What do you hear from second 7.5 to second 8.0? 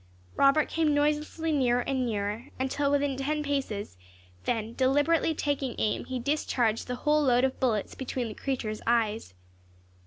bullets